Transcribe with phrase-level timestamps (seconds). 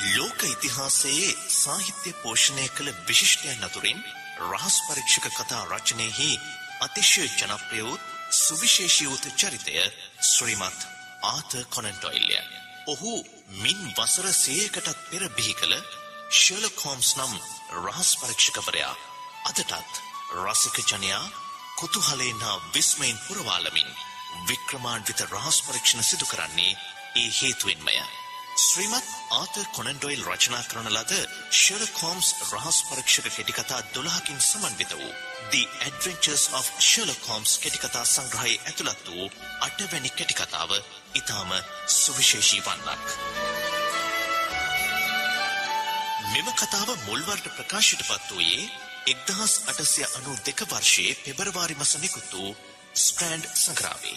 [0.00, 4.00] ලෝක ඉතිහාසයේ සාහිත්‍ය පෝෂණය කළ විශිෂ්ටයන් අතුරින්
[4.42, 6.30] රහස් පරීක්ෂක කතා රචනයෙහි
[6.80, 7.98] අතිශය ජනප්‍රිය වූ
[8.36, 9.74] සුවිශේෂී වූ චරිතය
[10.22, 10.80] ශ්‍රීමත්
[11.24, 12.38] ආත කොනන්ටොයිල්ය.
[12.86, 13.12] ඔහු
[13.56, 15.74] මින් වසර සේයකටත් පෙර බිහි කළ
[16.32, 17.34] ශර්ලොක් හෝම්ස් නම්
[17.78, 18.94] රහස් පරීක්ෂකවරයා
[19.44, 20.00] අදටත්
[20.38, 21.24] රසික ජනයා
[21.76, 23.90] කුතුහලයෙන් හා විස්මයෙන් පුරවාලමින්
[24.48, 26.72] වික්‍රමාන්විත රහස් පරීක්ෂණ සිදු කරන්නේ
[27.16, 27.96] ඒ හේතුවෙන්මය.
[28.60, 31.12] ශ්‍රීමත් ආතර් කොනන් ඩොයිල් රචනා කරන ලද
[31.50, 35.12] ෂර්ලොක් හෝම්ස් රහස් පරීක්ෂක කෙටිකතා 12කින් සමන්විත වූ
[35.52, 39.30] The Adventures of Sherlock Holmes කෙටිකතා සංග්‍රහයේ ඇතුළත් වූ
[39.68, 41.56] අටවැනි කෙටිකතාව ඊටාම
[41.94, 43.06] සුවිශේෂී වන්නක්.
[46.32, 48.70] මෙම කතාව මුල්වරට ප්‍රකාශයට පත් වූයේ
[49.08, 52.56] එක්දහස් අටසය අනු දෙක වර්ෂයේ පෙබරවාරි මස නිකුත් වූ
[53.00, 54.16] ස්ට්‍රෑන්ඩ් සංග්‍රාවේ.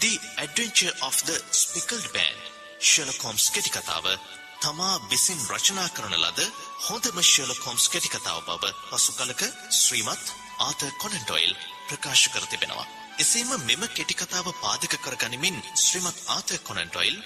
[0.00, 4.06] The Adventure of the Speckled Band Sherlock Holmes කෙටිකතාව
[4.60, 6.40] තමා විසින් රචනා කරන ලද
[6.86, 11.54] හොඳම ශර්ලොක් හෝම්ස් කෙටිකතාව බව පසු කලක ශ්‍රීමත් ආතර් කොනන් ඩොයිල්
[11.88, 12.86] ප්‍රකාශ කර තිබෙනවා.
[13.18, 17.16] එසේම මෙම කෙටිකතාව පාදක කරගනිමින් ශ්‍රීමත් ආතර් කොනන් ඩොයිල්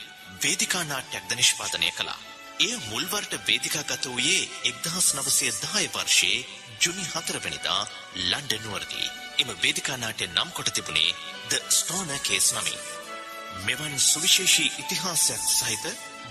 [0.43, 2.19] වේදිකා නාට්‍යයක්ද නිෂ්පාදනය කළා.
[2.61, 6.47] එය මුල්වරට වේදිකාගත වූයේ 1910 වර්ෂයේ
[6.83, 7.83] ජුනි 4 වෙනිදා
[8.23, 9.11] ලන්ඩන් නුවරදී.
[9.39, 11.17] එම වේදිකා නාට්‍ය නම් කොට තිබුණේ
[11.49, 12.81] The Stoner Case නමින්.
[13.67, 15.85] මෙවන් සුවිශේෂී ඉතිහාසයක් සහිත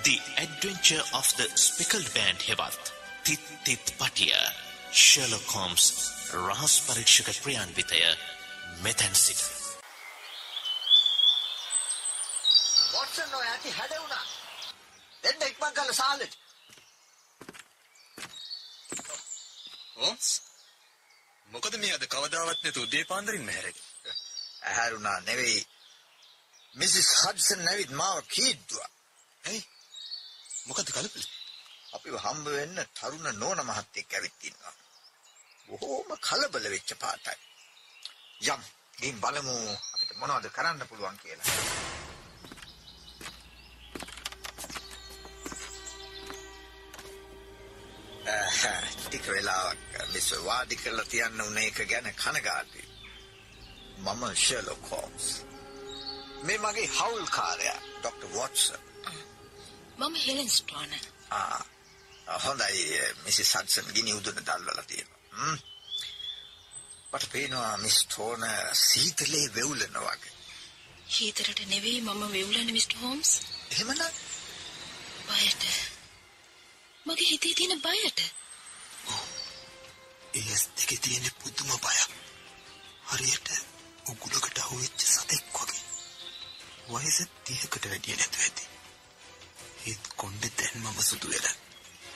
[0.03, 4.33] The Adventure of the Speckled Band හෙවත් තිත් තිත් පටිය
[4.93, 5.85] Sherlock Holmes
[6.39, 8.01] රහස් පරීක්ෂක ක්‍රියාන්විතය
[8.81, 9.43] මෙතැන් සිට
[12.93, 14.25] වොට්සන් ඔය ඇති හැඩවුණා.
[15.23, 16.37] දෙන්න ඉක්මන් කරලා සාලෙට.
[19.97, 20.29] හෝම්ස්
[21.49, 24.15] මොකද මේ අද කවදාවත් නැතු උදේ පාන්දරින් මහැරෙන්නේ
[24.63, 25.59] ඇහැරුණා නෙවෙයි.
[26.73, 28.89] මිසිස් හඩ්සන් නැවිත් මාව කීද්දුවා.
[29.43, 29.61] ඇයි
[30.67, 31.25] මොකද කලබල
[31.93, 34.75] අපිව හම්බ වෙන්න තරුණ නෝන මහත්තයෙක් ඇවිත් ඉන්නවා.
[35.67, 37.37] බොහෝම කලබල වෙච්ච පාටයි.
[38.45, 38.61] යම්
[38.97, 39.57] ගින් බලමු
[39.93, 41.55] අපිට මොනවද කරන්න පුළුවන් කියලා.
[48.99, 52.87] ටික වෙලාවක් මිස් වාඩි කරලා තියන්න උන එක ගැන කනගාටුයි.
[53.99, 55.46] මම ෂර්ලොක් හෝම්ස්.
[56.43, 58.81] මේ මගේ හවුල්කාරයා ඩොක්ටර් වොට්සන්.
[59.97, 60.91] මම හෙලන් ස්ටෝන.
[61.31, 61.59] ආ
[62.37, 62.83] හොඳයි
[63.25, 65.57] මිසිස් හඩ්සන් ගිනි උදුන දැල්වලා තියෙනවා.
[67.11, 68.41] මට පේනවා මිස් ටෝන
[68.81, 70.33] සීතලේ වෙවුලනවා වගේ.
[71.09, 73.31] හීතරට නෙවෙයි මම වෙවුලන්නේ මිස්ටර් හෝම්ස්.
[73.71, 74.01] එහෙමනම්
[75.27, 75.63] බයට.
[77.05, 78.19] මගේ හිතේ තියෙන බයට.
[80.33, 82.11] ඒස් දෙකේ තියෙන පුදුම බයක්
[83.07, 83.47] හරියට
[84.05, 85.66] උගුලකට අහුවෙච්ච සතෙක් වගේ
[86.89, 88.65] වයස 30කට වැඩිය නැතු ඇති
[89.85, 91.57] ඒත් කොණ්ඩේ දැන් මම සුදු වෙලා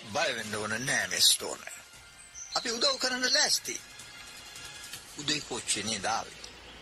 [0.10, 1.62] බය වෙන්න ඕන නෑ මිස් ටෝන.
[2.56, 3.76] අපි උදව් කරන්න ලෑස්ති.
[5.18, 6.40] උදේ කොච්චේ නේද ආවේ?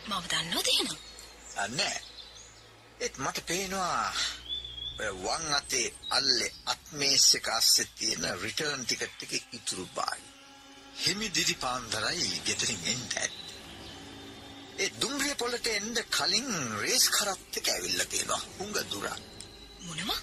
[0.08, 1.00] මම දන්නවද එහෙනම්?
[1.72, 2.00] නෑ.
[3.00, 4.14] ඒත් මට පේනවා
[5.18, 10.26] වං අතේ අල්ලේ අත්මේස් එක අස්සේ තියෙන රිටර්න් ටිකට් එකේ ඉතුරු බායි.
[11.02, 13.39] හිමි දිදි පාන්දරයි ගෙදරින් එන්න ඇත්තේ.
[14.80, 18.42] ඒ දුම්රිය පොළට එන්න කලින් රේස් කරත් එක ඇවිල්ලා තියෙනවා.
[18.58, 19.24] හුඟ දුරක්.
[19.82, 20.20] මොනවා?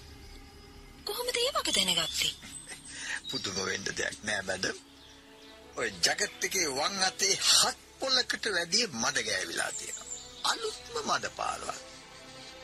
[1.05, 2.33] කොහොමද ඒ වගේ දැනගත්තේ?
[3.31, 4.79] පුදුම වෙන්න දෙයක් නෑ මැඩම්.
[5.77, 10.09] ඔය ජගත් එකේ වං අතේ හත් පොලකට වැඩිය මඩ ගෑවිලා තියෙනවා.
[10.45, 11.79] අලුත්ම මඩ පාරවල්.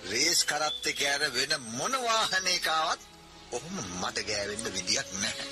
[0.08, 3.06] රේස් කරත් එක ඇර වෙන මොන වාහනයක ආවත්
[3.52, 5.48] ඔහොම මඩ ගෑවෙන්න විදියක් නැහැ.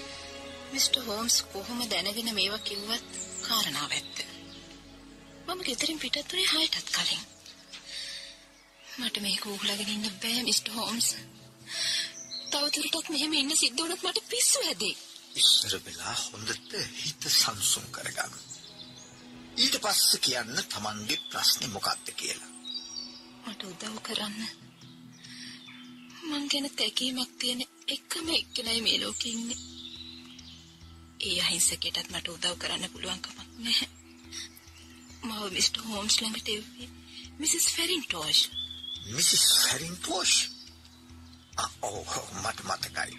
[0.72, 3.08] මිස්ටර් හෝම්ස් කොහොම දැනගෙන මේවා කිව්වත්
[3.46, 4.29] කාරණාව ඇත්ත.
[5.50, 7.22] මම ගෙදරින් පිටත් වුණේ හයටත් කලින්.
[8.96, 11.08] මට මේක උහුලගෙන ඉන්න බෑ මිස්ටර් හෝම්ස්.
[12.50, 14.94] තවදුරටත් මෙහෙම ඉන්න සිද්ධ වුණොත් මට පිස්සු හැදේ.
[15.34, 18.34] ඉස්සර වෙලා හොඳට හිත සංසුන් කරගන්න.
[19.56, 22.50] ඊට පස්සේ කියන්න Tamanගේ ප්‍රශ්නේ මොකක්ද කියලා.
[23.46, 24.40] මට උදව් කරන්න.
[26.24, 29.62] මං ගැන තැකීමක් තියෙන එකම එක්කෙනයි මේ ලෝකේ ඉන්නේ.
[31.20, 33.99] ඒ අහිංසකයටත් මට උදව් කරන්න පුළුවන් කමක් නැහැ.
[35.22, 36.88] මාව මිස්ටර් හෝම්ස් ළඟට එව්වේ
[37.38, 38.40] මිසස් ෆෙරින්ටෝෂ්.
[39.08, 40.32] මිසිස් ෆැරින්ටෝෂ්.
[41.82, 41.94] ඔව්
[42.34, 43.14] මට මතකයි.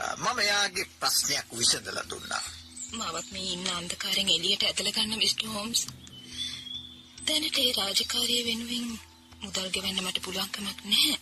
[0.00, 2.44] ආ, මම එයාගේ ප්‍රශ්නයක් විසඳලා දුන්නා.
[2.92, 5.80] මාවත් මේ ඉන්න අන්ධකාරයෙන් එළියට ඇදලා ගන්න මිස්ටර් හෝම්ස්.
[7.26, 8.88] දැනට ඒ රාජකාරිය වෙනුවෙන්
[9.42, 11.16] මුදල් ගෙවන්න මට පුළුවන් කමක් නැහැ.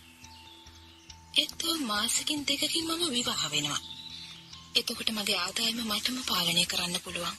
[1.35, 3.81] ඒත් මාසෙකින් දෙකකින් මම විවාහ වෙනවා.
[4.77, 7.37] එතකොට මගේ ආදායම මටම පාලනය කරන්න පුළුවන්.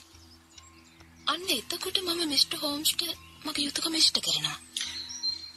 [1.26, 3.02] අන්න එතකොට මම මිස්ටර් හෝම්ස්ට
[3.44, 4.58] මගේ යුතුයකම ඉෂ්ට කරනවා.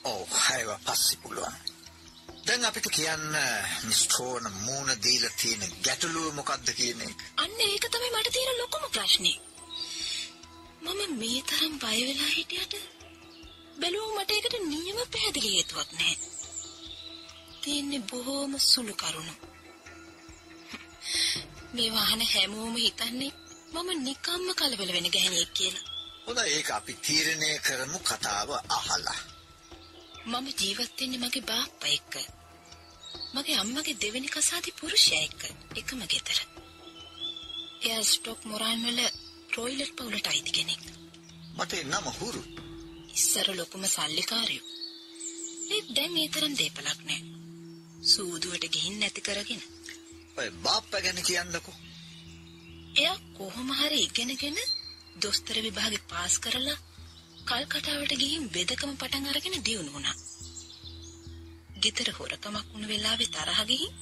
[0.06, 1.56] ඔව් හයව පස්සේ පුළුවන්.
[2.46, 3.38] දැන් අපිට කියන්න
[3.84, 7.24] මිස්ටෝන මූුණ දීල තියෙන ගැටලුව මොකක්ද කියන එක.
[7.38, 9.38] අන්න ඒක තමයි මට තියෙන ලොකුම ප්‍රශ්නේ.
[10.84, 12.76] මම මේ තරම් බය වෙලා හිටියට
[13.80, 16.18] බැලුව මට ඒකට නියම පැහැදිලි හේතුවක් නැහැ.
[17.62, 19.34] තියෙන්නේ බොහෝම සුළු කරුණු.
[21.74, 23.34] මේ වහන හැමෝම හිතන්නේ
[23.68, 25.86] මම නිකම්ම කලබල වෙන ගැහණියෙක් කියලා.
[26.26, 29.20] හොඳ ඒක අපි තීරණය කරමු කතාව අහලා.
[30.26, 32.14] මම ජීවත් වෙන්නේ මගේ බාප්පා එක්ක.
[33.34, 35.42] මගේ අම්මගේ දෙවෙනි කසාදි පුරුෂයා එක්ක
[35.76, 36.40] එකම ගෙදර.
[37.82, 39.02] එයා ස්ටොක් මොරාන් වල
[39.56, 40.84] රොයිලර් පවුලට අයිති කෙනෙක්.
[41.58, 42.42] මට ඒ නම හුරු.
[43.14, 44.68] ඉස්සර ලොකුම සල්ලිකාරයෝ.
[45.72, 47.24] ඒත් දැන් ඒ තරම් දේපලක් නැහැ.
[48.04, 49.62] සූදුවට ගිහින් නැති කරගෙන.
[50.38, 51.76] ඔය බාප්පා ගැන කියන්නකෝ.
[52.96, 54.58] එයා කොහොම හරි ඉගෙනගෙන
[55.22, 56.78] දොස්තර විභාගේ පාස් කරලා
[57.46, 60.16] කල්කටාවට ගිහින් වෙදකම පටන් අරගෙන දියුණු වුණා.
[61.80, 63.94] ගෙදර හොරකමක් වුණ වෙලාවේ තරහ ගිහින්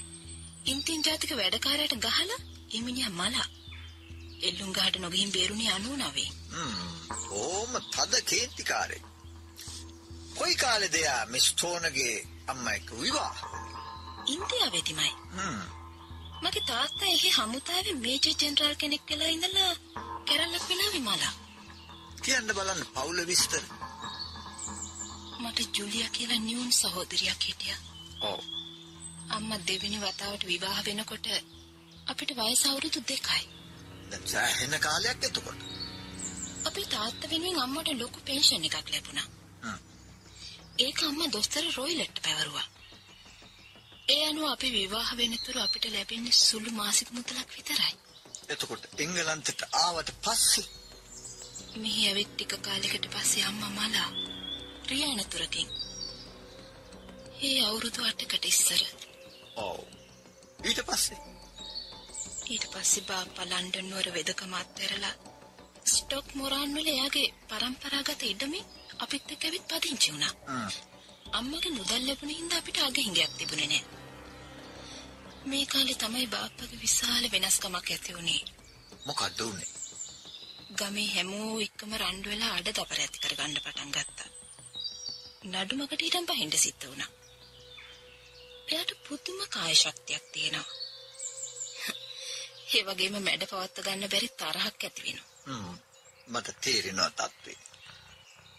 [0.66, 2.40] ඉන්තින් ජාතික වැඩකාරයට ගහලා
[2.74, 3.48] එමිනියා මලා
[4.42, 6.32] එල්ලුම් ගහට නොගිහින් බේරුණේ 99.
[6.52, 6.76] හ්ම්.
[7.32, 9.06] ඕම තද කේන්තිකාරයෙක්.
[10.36, 12.16] කොයි කාලෙද යා මිස්ටෝනගේ
[12.48, 13.38] අම්මා එක්ක විවාහ?
[14.28, 15.14] ඉන්දියාවේ තමයි.
[15.32, 15.83] හ්ම්.
[16.44, 19.72] මගේ තාත්තා එහි හමුදාවේ මේජර් ජෙනරල් කෙනෙක් වෙලා ඉඳලා
[20.28, 21.34] කැරල්ලක් වෙලාවේ මලා.
[22.24, 23.64] කියන්න බලන්න පවුල විස්තර.
[25.40, 27.80] මට ජුලියා කියලා නියුන් සහෝදරියක් හිටියා.
[28.22, 28.40] ඔව්.
[29.30, 31.28] අම්මා දෙවෙනි වතාවට විවාහ වෙනකොට
[32.08, 33.44] අපිට වයස අවුරුදු දෙකයි.
[34.12, 35.62] දැන් සෑහෙන කාලයක් එතකොට.
[36.66, 39.28] අපේ තාත්තා වෙනුවෙන් අම්මට ලොකු පෙන්ෂන් එකක් ලැබුණා.
[40.80, 42.68] ඒක අම්මා දොස්තර රොයිලට්ට පැවරුවා.
[44.34, 47.94] අනුව අපි විවාහ වෙනතුරු අපිට ලැබෙන්නේ සුළු මාසික මුදලක් විතරයි.
[48.50, 50.68] එතකොට එංගලන්තයට ආවට පස්සේ
[51.76, 54.10] මෙහි ඇවිත් ටික කාලයකට පස්සේ අම්මා මලා
[54.90, 55.70] රියානතුරකින්.
[57.42, 58.82] ඒ අවුරුදු 8කට ඉස්සර
[59.58, 59.80] ඔව්.
[60.60, 61.20] ඊට පස්සේ
[62.48, 65.16] ඊට පස්සේ බාප්පා ලන්ඩන් නුවර වෙදකම අත්හැරලා
[65.88, 68.70] ස්ටොක් මොරාන් වල එයාගේ පරම්පරාගත ඉඩමේ
[69.00, 70.34] අපිත් එක්ක ඇවිත් පදිංචි වුණා.
[71.34, 74.02] අම්මගේ මුදල් ලැබුණ හින්දා අපිට අගහිඟයක් තිබුණේ නෑ.
[75.46, 78.44] මේ කාලේ තමයි බාප්පගේ විශාල වෙනස්කමක් ඇති වුණේ.
[79.06, 79.72] මොකද්ද උනේ?
[80.74, 84.30] ගමේ හැමෝ එක්කම රණ්ඩු වෙලා අඩ දබර ඇති කරගන්න පටන් ගත්තා.
[85.46, 87.12] නඩුමකට ඊටම් පහින්ද සිද්ධ වුණා.
[88.68, 90.70] එයාට පුදුම කාය ශක්තියක් තියෙනවා.
[92.74, 95.76] ඒ වගේම මැඩ පවත්ව ගන්න බැරි තරහක් ඇති වෙනවා.
[96.28, 97.58] මට තේරෙනවා තත්ත්වේ.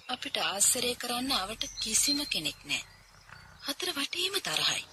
[0.08, 2.84] අපිට ආශ්‍රය කරන්න අවට කිසිම කෙනෙක් නැහැ.
[3.64, 4.84] හතර වටේම තරහයි.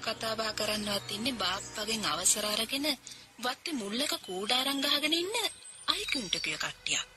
[0.00, 2.86] කතා බහ කරන්නවත් ඉන්නේ බාප්පගෙන් අවසර අරගෙන
[3.40, 5.36] වත්තේ මුල්ලක කූඩාරම් ගහගෙන ඉන්න
[5.88, 7.08] අයිකුන්ට කිය කට්ටියක්.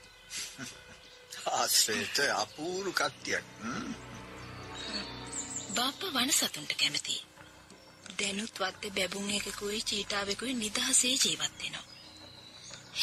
[1.51, 3.45] ආශ්‍රේත අපූරු කට්ටියක්.
[5.75, 7.15] බාප්පා වනසතුන්ට කැමති.
[8.19, 11.85] දැනුත් වත්තේ බැබුම් එකකුයි චීටාවෙකුයි නිදහසේ ජීවත් වෙනවා.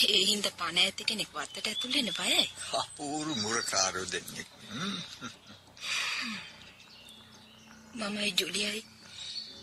[0.07, 2.45] ඒ හින්දා පණ ඇති කෙනෙක් වත්තට ඇතුල් වෙන්න බයයි.
[2.75, 4.47] අපූරු මුරකාරයෝ දෙන්නේ.
[7.95, 8.81] මමයි ජුලියයි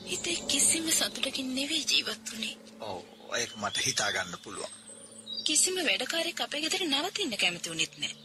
[0.06, 2.58] හිතේ කිසිම සතුටකින් නෙවෙයි ජීවත් වුනේ.
[2.80, 3.02] ඔව්.
[3.38, 4.74] ඒක මට හිතා ගන්න පුළුවන්.
[5.46, 8.16] කිසිම වැඩකාරයෙක් අපේ ගෙදර නවතින්න කැමති වුණෙත් නෑ.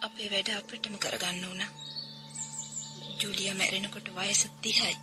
[0.00, 1.70] අපේ වැඩ අපිටම කරගන්න උනා.
[3.20, 4.96] ජුලියා මැරෙනකොට වයස 30යි.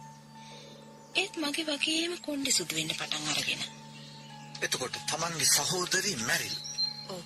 [1.16, 3.64] ඒත් මගේ වගේම කොණ්ඩේ සුදු වෙන්න පටන් අරගෙන.
[4.62, 6.64] එතකොට තමන්ගේ සහෝදරි මැරිලා.
[7.10, 7.24] ඔව්.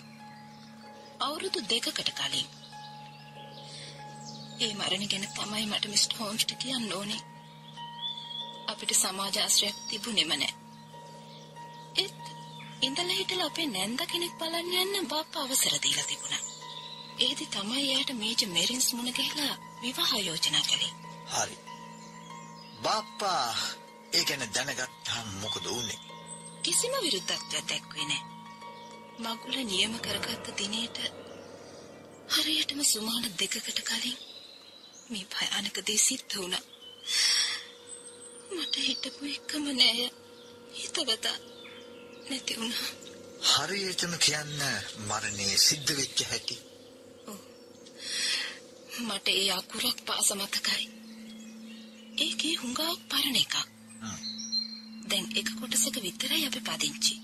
[1.19, 2.47] අවුරුදු දෙකකට කලින්.
[4.61, 7.21] ඒ මරණ ගැන තමයි මට මිස්ටර් හෝම්ස්ට කියන්න ඕනේ.
[8.69, 10.53] අපිට සමාජ ආශ්‍රයක් තිබුණෙම නෑ.
[11.95, 12.23] ඒත්
[12.81, 16.43] ඉඳලා හිටලා අපේ නැන්ද කෙනෙක් බලන්න යන්න බාප්පා අවසර දීලා තිබුණා.
[17.19, 20.93] ඒදි තමයි එයාට මේජර් මෙරින්ස් මුණ ගැහිලා විවාහ යෝජනා කළේ.
[21.33, 21.55] හරි.
[22.83, 23.45] බාප්පා
[24.13, 25.99] ඒ ගැන දැනගත්තාම මොකද වුනේ?
[26.63, 28.23] කිසිම විරුද්ධත්වයක් දැක්වේ නෑ.
[29.19, 30.97] මගුල නියම කරගත්ත දිනේට
[32.29, 34.17] හරියටම සුමාන දෙකකට කලින්
[35.09, 36.63] මේ භයානක දේ සිද්ධ වුණා.
[38.49, 40.05] මට හිතපු එකම නෑ
[40.73, 41.37] හිතවතා
[42.27, 42.89] නැති වුණා.
[43.49, 44.63] හරියටම කියන්න
[45.07, 46.57] මරණය සිද්ධ වෙච්ච හැටි.
[48.99, 50.85] මට ඒ අකුරක් පාස මතකයි.
[52.17, 53.55] ඒකේ හුඟක් පරණ එකක්.
[55.09, 57.15] දැන් එක කොටසක විතරයි අපි පදිංචි.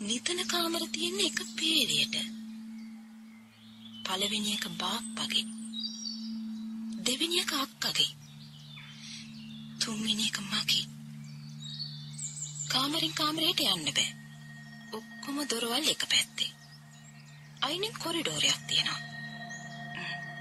[0.00, 2.16] නිතන කාමර තියෙන එක පේලියට.
[4.04, 5.46] පළවෙනි එක බාප්පගේ.
[7.06, 8.25] දෙවෙනි එක අක්කගේ.
[9.86, 10.84] තුන්වෙනි එක මගේ.
[12.68, 14.08] කාමරෙන් කාමරයට යන්න බෑ.
[14.92, 16.50] ඔක්කොම දොරවල් එක පැත්තේ.
[17.60, 19.00] අයිනෙන් කොරිඩෝරයක් තියෙනවා.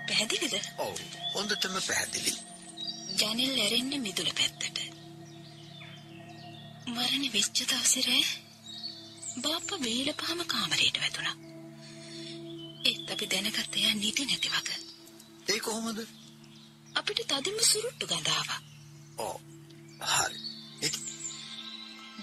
[0.07, 0.55] පැහැදිලිද?
[0.77, 0.97] ඔව්.
[1.33, 2.33] හොඳටම පැහැදිලි.
[3.19, 4.83] ජනෙල් ඇරෙන්නේ මිදුල පැත්තට.
[6.87, 8.19] මරණ වෙච්ච දවසේ
[9.41, 11.35] බාප්පා වේලපහම කාමරයට වැටුණා.
[12.85, 14.79] ඒත් අපි දැනගත්ත එයා නිදි නැති වගේ.
[15.49, 15.99] ඒ කොහොමද?
[16.95, 18.74] අපිට තදින්ම සුරුට්ටු ගඳ ආවා.
[19.17, 19.39] ඔව්.
[20.01, 20.39] හරි.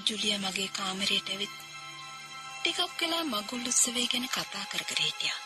[0.07, 1.55] ජුලියා මගේ කාමරයට ඇවිත්
[2.57, 5.41] ටිකක් වෙලා මගුල් උත්සවය ගැන කතා කර කර හිටියා.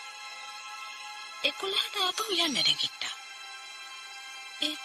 [1.45, 3.15] එකොළහට ආපහු යන්න නැගිට්ටා.
[4.61, 4.85] ඒත්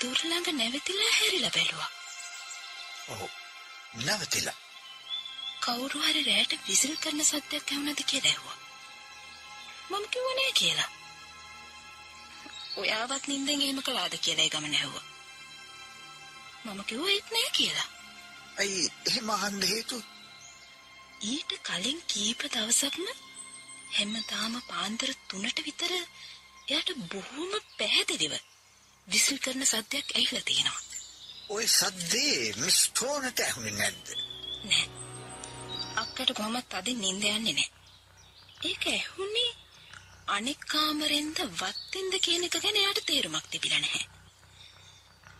[0.00, 1.90] දුර ළඟ නැවතිලා හැරිලා බැලුවා.
[3.08, 3.26] ඔව්.
[4.04, 4.58] නැවතිලා.
[5.60, 8.58] කවුරු හරි රැයට විසිල් කරන සද්දයක් ඇහුණද කියලා ඇහුවා.
[9.90, 10.90] මම කිව්වා නෑ කියලා.
[12.76, 15.06] ඔයාවත් නින්දෙන් එහෙම කළාද කියලා ඒ ගමන ඇහුවා.
[16.66, 17.88] මම කිව්වා ඒත් නෑ කියලා.
[18.58, 19.98] ඇයි එහෙම අහන්න හේතු?
[21.24, 23.06] ඊට කලින් කීප දවසක්ම
[23.92, 28.34] හැමදාම පාන්දර 3ට විතර එයාට බොහොම පැහැදිලිව
[29.08, 30.80] විසිල් කරන සද්දයක් ඇහිලා තියෙනවා.
[31.48, 34.08] ওই සද්දේ මිස් ටෝනට ඇහුනේ නැද්ද?
[34.64, 34.86] නෑ.
[35.96, 37.70] අක්කට කොහොමත් අදින් නිින්ද යන්නේ නෑ.
[38.64, 39.50] ඒක ඇහුනේ
[40.28, 44.04] අනෙක් කාමරෙන්ද වත්තෙන්ද කියන එක ගැන එයාට තේරුමක් තිබිලා නැහැ.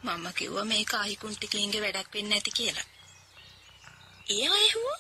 [0.07, 2.87] මම කිව්වා මේක ආයිකුන්ටිකේන්ගේ වැඩක් වෙන්නේ නැති කියලා.
[4.29, 4.99] එයා ඇහුවා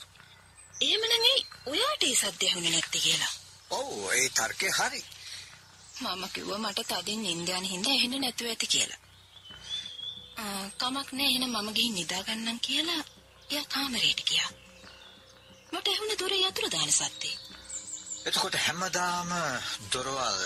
[0.80, 3.32] එහෙමනම් ඒ ඔයාට ඒ සද්ද ඇහුනේ නැත්තේ කියලා.
[3.70, 5.02] ඔව් ඒ තර්කේ හරි.
[6.00, 9.00] මම කිව්වා මට තදින් නිින්ද යන හින්දා ඇහෙන්නේ නැතුව ඇති කියලා.
[10.38, 13.02] ආ කමක් නෑ එහෙනම් මම ගිහින් නිදා ගන්නම් කියලා
[13.50, 14.50] එයා කාමරේට ගියා.
[15.72, 17.36] මට ඇහුණ දොරේ යතුරු දාන සද්දේ.
[18.26, 19.32] එතකොට හැමදාම
[19.92, 20.38] දොරවල්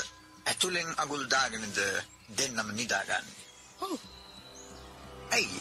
[0.47, 1.79] ඇතුලෙන් අගුල් දාගෙනද
[2.38, 3.38] දෙන්නම නිදාගන්නේ.
[3.81, 3.93] ඔව්
[5.30, 5.60] ඇයි?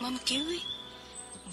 [0.00, 0.62] මම කිව්වේ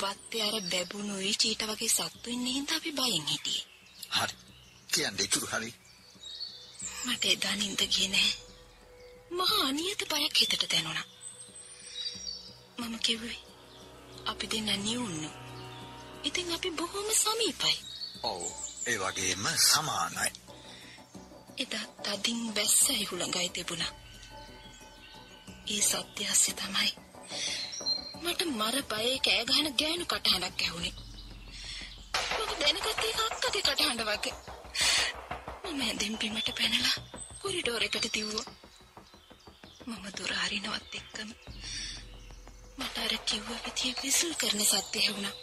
[0.01, 3.65] වත්තේ අර බැබුණුයි චීට වගේ සත්තු ඉන්නේ හින්දා අපි බයෙන් හිටියේ.
[4.11, 4.35] හරි.
[4.93, 5.73] කියන්නේ ඉතුරු හරි.
[7.05, 8.31] මට එදා නිින්ද ගියේ නෑ.
[9.31, 11.07] මහා අනියත බයක් හිතට දැනුණා.
[12.79, 13.39] මම කිව්වේ
[14.25, 15.29] අපි දෙන්න නියුන්නු.
[16.23, 17.77] ඉතින් අපි බොහොම සමීපයි.
[18.23, 18.41] ඔව්
[18.87, 20.31] ඒ වගේම සමානයි.
[21.57, 23.93] එදා තදින් බැස්සයි හුළඟයි තිබුණා.
[25.67, 27.00] ඒ සත්‍ය හස්සේ තමයි
[28.23, 30.93] මට මර බයේ කෑ ගහන ගෑනු කටහඬක් ඇහුනේ.
[32.37, 34.35] මම දැනගත්තේ ඒක අක්කගේ කටහඬ වගේ.
[35.65, 36.97] මම ඇඳෙන් බිමට පැනලා
[37.41, 38.45] කොරිඩෝර එකට දිව්වා.
[39.87, 41.29] මම දොර අරිනවත් එක්කම
[42.77, 45.35] මට අර කිව්ව විදිය විසිල් කරන සත්‍ය ඇහුණා.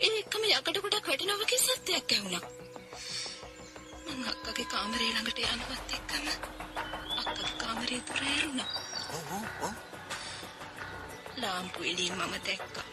[0.00, 2.44] ඒ එක්කම යකඩ ගොඩක් වැටෙනවා වගේ සත්‍යයක් ඇහුණා.
[4.06, 6.24] මම අක්කගේ කාමරේ ළඟට යනවත් එක්කම
[7.20, 8.70] අක්කගේ කාමරේ දොර ඇරුණා.
[9.10, 9.89] ඔව් ඔව් ඔව්.
[11.42, 12.86] ලාම්පු එළියෙන් මම දැක්කා.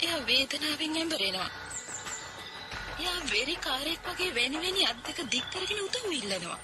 [0.00, 1.50] එයා වේදනාවෙන් ඇඹරෙනවා.
[3.00, 6.58] එයා වෙරි කාරෙක් වගේ වෙනි වෙනි අත් දෙක දික් කරගෙන උදව් ඉල්ලනවා.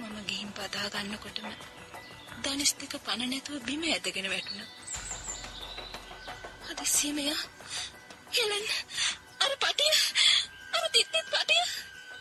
[0.00, 1.48] මම ගිහින් පදා ගන්නකොටම
[2.42, 4.70] ධනිස් දෙක පණ නැතුව බිම ඇදගෙන වැටුණා.
[6.68, 7.42] හදිස්සියෙම එයා
[8.32, 8.66] හෙලන්
[9.40, 9.94] අර පටිය
[10.72, 11.64] අර තිත්තිත් පටිය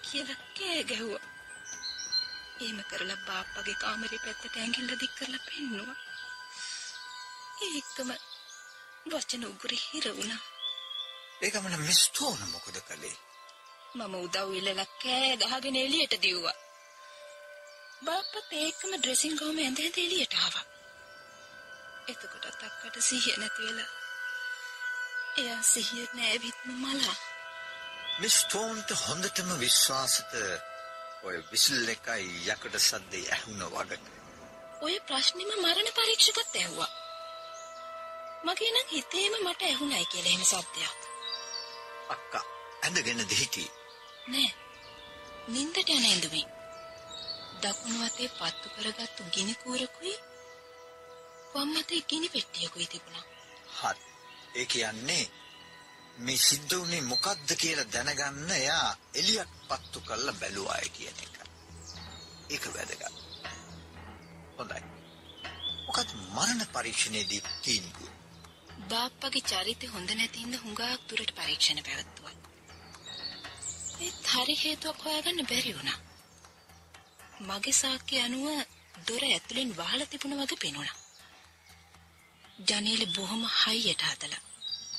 [0.07, 1.25] කියලා කෑ ගැහුවා.
[2.59, 5.97] එහෙම කරලා බාප්පගේ කාමරේ පැත්තට ඇඟිල්ල දික් කරලා පෙන්නුවා.
[7.59, 8.09] ඒකම
[9.05, 10.41] වචන උගුරේ හිර වුණා.
[11.41, 13.17] ඒකමන මිස් ටෝන මොකද කළේ?
[13.95, 16.57] මම උදව් ඉල්ලලා කෑ ගහගෙන එළියට දිව්වා.
[18.05, 20.65] බාප්පත් ඒකම ඩ්‍රෙසින් ගෝම ඇඳ ඇඳ එළියට ආවා.
[22.07, 23.89] එතකොට අක්කට සිහිය නැති වෙලා
[25.37, 27.17] එයා සිහිය නැවිත්ම මලා.
[28.19, 30.37] මිස් ටෝන්ට හොඳටම විශ්වාසත
[31.23, 34.05] ඔය විසිල් එකයි යකඩ සද්දේ ඇහුණ වගට.
[34.81, 37.06] ඔය ප්‍රශ්නෙම මරණ පරීක්ෂකත් ඇහුවා.
[38.43, 40.99] මගේ නම් හිතේම මට ඇහුණයි කියලා එහෙම සත්‍යයක්.
[42.09, 42.45] අක්කා
[42.83, 43.63] ඇඳගෙන දෙහිටි.
[44.27, 44.51] නෑ.
[45.47, 46.45] නින්දට යන ඇඳුමේ.
[47.61, 50.15] දකුණු අතේ පත්තු කරගත්තු ගිනි කූරකුයි
[51.53, 53.25] වම් අතේ ගිනි පෙට්ටියකුයි තිබුණා.
[53.73, 54.03] හරි.
[54.55, 55.23] ඒ කියන්නේ
[56.17, 61.35] මේ සිද්ධ වුණේ මොකද්ද කියලා දැනගන්න එයා එලියක් පත්තු කරලා බැලුවායි කියන එක.
[62.49, 63.15] ඒක වැදගත්.
[64.57, 64.81] හොඳයි.
[65.87, 68.16] මොකද මරණ පරීක්ෂණයේදී තීන්දුව
[68.87, 72.35] බාප්පගේ චරිතය හොඳ නැති හින්දා හුඟක් දුරට පරීක්ෂණ පැවැත්තුවා.
[73.99, 75.99] ඒත් හරි හේතුවක් හොයාගන්න බැරි වුණා.
[77.41, 78.45] මගේ සාක්කය අනුව
[79.07, 80.97] දොර ඇතුලෙන් වහලා තිබුණ වගේ පෙනුණා.
[82.67, 84.41] ජනේල බොහොම හයියට හදලා.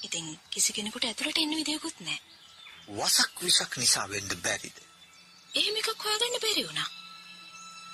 [0.03, 2.21] ඉතින් කිසි කෙනෙකුට ඇතුලට එන්න විදියකුත් නැහැ.
[2.91, 4.79] වසක් විසක් නිසා වෙන්න බැරිද?
[5.53, 6.89] එහෙම එකක් හොයාගන්න බැරි වුණා.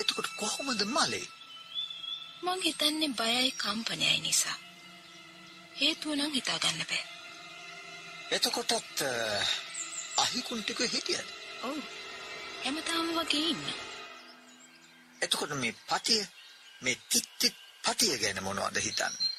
[0.00, 1.26] එතකොට කොහොමද මලේ?
[2.44, 4.58] මං හිතන්නේ බයයි කම්පනයයි නිසා.
[5.76, 7.04] හේතුව නම් හිතා ගන්න බෑ.
[8.30, 9.02] එතකොටත්
[10.16, 11.28] අහිකුන් ටික හිටියද?
[11.62, 11.78] ඔව්.
[12.62, 13.64] හැමදාම වගේ ඉන්න.
[15.20, 16.22] එතකොට මේ පතිය
[16.82, 19.32] මේ තිත්තිත් පතිය ගැන මොනවද හිතන්නේ?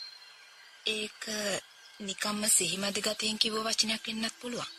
[0.87, 1.21] ඒක
[1.99, 4.71] නිකම්ම සිහිමදි ගතියෙන් කිව්ව වචනයක් වෙන්නත් පුළුවන්.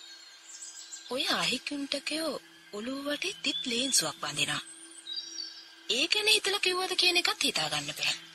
[1.10, 2.32] ඔය අහිකුන්ටකයෝ
[2.72, 4.62] ඔළුව වටේ තිත් ලේන්සුවක් බඳිනවා.
[5.88, 8.25] ඒ ගැන හිතලා කිව්වද කියන එකත් හිතා ගන්න බෑ.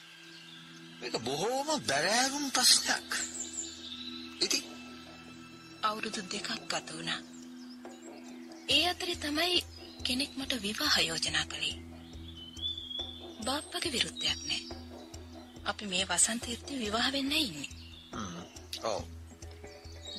[1.02, 3.12] මේක බොහෝම බැරෑරුම් ප්‍රශ්නයක්.
[4.42, 4.64] ඉතින්
[5.82, 7.22] අවුරුදු දෙකක් ගත වුණා.
[8.70, 9.58] ඒ අතරේ තමයි
[10.04, 11.78] කෙනෙක් මට විවාහ යෝජනා කළේ.
[13.46, 14.62] බාප්පගේ විරුද්ධයක් නෑ.
[15.64, 17.72] අපි මේ වසන්තයේදී විවාහ වෙන්න ඉන්නේ.
[18.84, 19.02] ඔව්.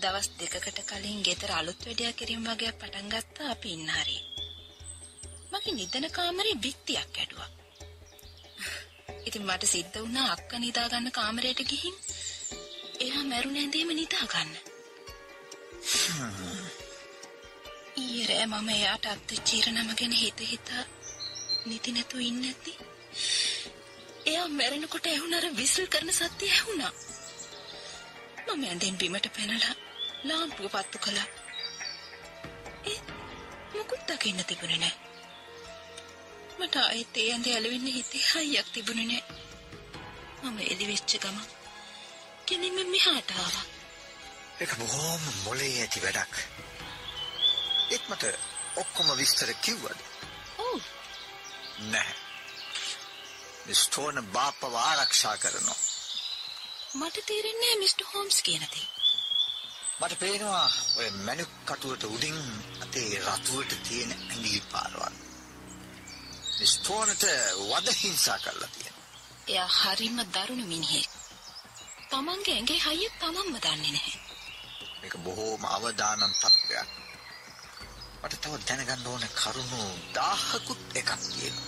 [0.02, 4.22] දවස් දෙකකට කලින් ගෙදර අලුත් වැඩයක් කිරීම වගේ පටන් ගත්තා අපි ඉන්න හරිය.
[5.52, 7.61] මගේ නිදන කාමරේ බිත්තියක් ඇඩුවා.
[9.26, 11.96] ඉතින් මට සිද්ධ වුණා අක්ක නිදා ගන්න කාමරයට ගිහින්
[13.00, 14.52] එයා මැරුණ ඇඳේම නිදා ගන්න.
[17.96, 20.84] ඊයේ රෑ මම එයාට අත්තිචීර නම ගැන හිත හිතා
[21.66, 22.72] නිදි නැතුව ඉන්නේ නැති.
[24.26, 26.92] එයා මැරෙනකොට ඇහුණාර විසිල් කරන සත්‍ය ඇහුණා.
[28.46, 29.74] මම ඇඳෙන් බිමට පැනලා
[30.24, 31.28] ලාම්පුව පත්තු කළා.
[32.84, 33.00] ඒ
[33.74, 35.01] මොකුත් දකින්න තිබුණේ නැහැ.
[36.62, 39.24] මට ආයෙත් ඒ ඇඳේ ඇලවෙන්න හිතේ හයියක් තිබුණේ නැහැ.
[40.42, 41.48] මම එලි වෙච්ච ගමන්
[42.46, 43.64] කෙනෙක් මෙහාට ආවා.
[44.60, 46.34] ඒක බොහොම මොලේ ඇති වැඩක්.
[47.92, 48.22] ඒත් මට
[48.76, 50.00] ඔක්කොම විස්තර කිව්වද?
[50.58, 50.80] ඔව්
[51.86, 52.16] නැහැ.
[53.66, 55.80] මිස්ටෝන බාපව ආරක්ෂා කරනවා.
[56.94, 58.88] මට තේරෙන්නේ මිස්ටර් හෝම්ස් කියන දේ.
[60.00, 60.66] මට පේනවා
[60.98, 62.40] ඔය මැණික් කටුවට උඩින්
[62.80, 65.11] අතේ රතුවට තියෙන ඇඟිලි පාරවල්.
[66.62, 67.24] මිස්ටෝනට
[67.68, 69.06] වද හිංසා කරලා තියෙනවා.
[69.48, 71.08] එයා හරිම දරුණු මිනිහෙක්.
[72.10, 74.18] තමන්ගේ ඇඟේ හයිය තමන්ම දන්නේ නැහැ.
[75.00, 76.90] මේක බොහෝම අවදානම් තත්ත්වයක්.
[78.22, 79.80] මට තව දැනගන්න ඕන කරුණු
[80.14, 81.66] 1000කුත් එකක් තියෙනවා.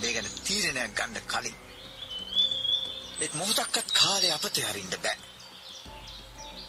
[0.00, 1.58] මේ ගැන තීරණයක් ගන්න කලින්
[3.18, 5.18] මේක මොහොතක්වත් කාලේ අපතේ අරින්න බෑ.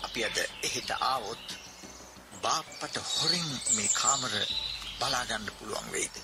[0.05, 1.55] අපි අද එහෙට ආවොත්
[2.43, 4.37] බාප්පට හොරෙන් මේ කාමර
[4.99, 6.21] බලා ගන්න පුළුවන් වෙයිද?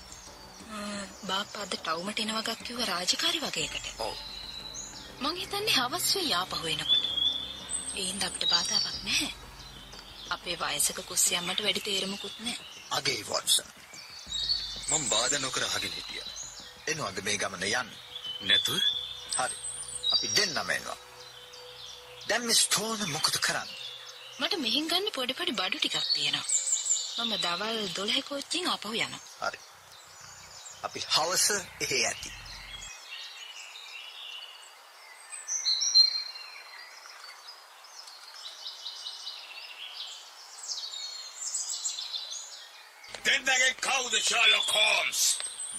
[1.28, 3.86] බාප්පා අද ටවුමට එන වගක් කිව්ව රාජකාරි වගේකට.
[3.98, 4.16] ඔව්.
[5.20, 7.04] මං හිතන්නේ හවස් වෙයි ආපහු එනකොට.
[7.94, 9.30] ඒින්ද අපිට බාධාවක් නැහැ.
[10.30, 12.66] අපේ වයසක කුස්සියම්මට වැඩි තේරුමකුත් නැහැ.
[12.90, 13.68] අගේ වොට්සන්.
[14.90, 16.28] මම බාධා නොකර අහගෙන හිටියා.
[16.86, 17.90] එනවද මේ ගමන යන්න?
[18.42, 18.82] නැතුව
[19.36, 19.56] හරි.
[20.12, 20.98] අපි දෙන්නම එනවා.
[22.28, 23.78] දැන් මේ ස්ටෝන් මොකද කරන්නේ?
[24.38, 26.46] මට මෙහින් ගන්න පොඩි පොඩි බඩු ටිකක් තියෙනවා.
[27.18, 29.24] මම දවල් 12 කෝච්චියෙන් ආපහු යනවා.
[29.42, 29.58] හරි.
[30.82, 31.46] අපි හවස
[31.80, 32.32] එහෙ ඇති.
[43.24, 45.20] දෙන්නගේ කවුද ෂර්ලොක් හෝම්ස්?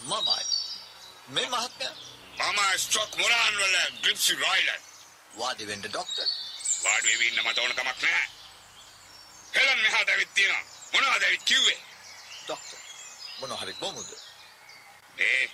[0.03, 0.43] මමයි.
[1.29, 1.95] මේ මහත්මයා
[2.39, 4.81] මම ස්ටොක් මොරාන් වල ග්‍රිප්සි රොයිලන්.
[5.38, 6.27] වාඩි වෙන්න ડોක්ටර්.
[6.83, 8.27] වාඩි වෙවි ඉන්න මට ඕන කමක් නැහැ.
[9.55, 10.63] හෙලන් මෙහාට ඇවිත් තියෙනවා.
[10.93, 11.79] මොනවද ඇවිත් කිව්වේ?
[12.45, 12.77] ડોක්ටර්.
[13.39, 14.09] මොන හරි බොමුද?
[15.19, 15.45] ඒ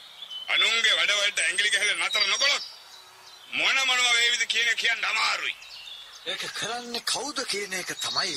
[0.54, 2.66] අනුන්ගේ වැඩවලට ඇඟිලි ගහලා නතර නොකළොත්
[3.52, 5.56] මොන මොනවා වේවිද කියන එක කියන්න අමාරුයි.
[6.26, 8.36] ඒක කරන්නේ කවුද කියන එක තමයි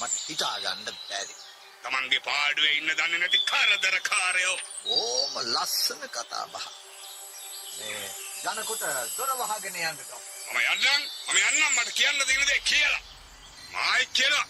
[0.00, 1.34] මට හිතා ගන්න බැරි.
[1.82, 4.56] Tamange පාඩුවේ ඉන්න දන්නේ නැති කරදරකාරයෝ.
[4.96, 6.66] ඕම ලස්සන කතා බහ.
[7.78, 8.08] මේ
[8.52, 8.84] යනකොට
[9.16, 10.00] දොර වහගෙන යන්න.
[10.50, 13.02] මම යන්නම් මම යන්නම් මට කියන්න තියෙන දේ කියලා.
[13.72, 14.46] මායි කියලා.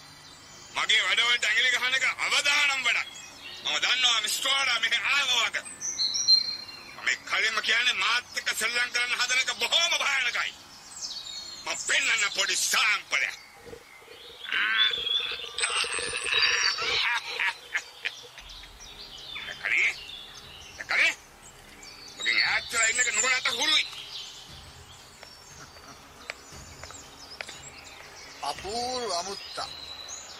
[0.75, 3.09] මගේ වැඩවලට ඇඟිලි ගහන එක අවදානම් වැඩක්.
[3.63, 5.57] මම දන්නවා මිස්ටෝඩා මෙහෙ ආවවක.
[7.01, 10.51] මම කලින්ම කියන්නේ මාත් එක්ක සෙල්ලම් කරන්න හදන එක බොහොම භයානකයි.
[11.65, 13.35] මම පෙන්නන්න පොඩි සාම්පලයක්.
[19.61, 19.91] කනේ
[20.89, 21.13] කනේ
[22.17, 23.85] මගෙන් ඈත් වෙලා ඉන්නක නුඹලට හුරුයි.
[28.43, 29.69] අපූර්ව අමුත්තා.